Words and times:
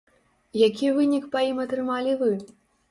Які 0.67 0.87
вынік 0.97 1.29
па 1.37 1.45
ім 1.51 1.63
атрымалі 1.67 2.21
вы? 2.25 2.35